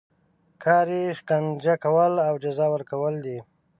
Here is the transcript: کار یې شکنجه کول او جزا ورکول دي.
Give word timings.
کار 0.63 0.87
یې 0.97 1.15
شکنجه 1.17 1.75
کول 1.83 2.13
او 2.27 2.33
جزا 2.43 2.65
ورکول 2.73 3.15
دي. 3.25 3.37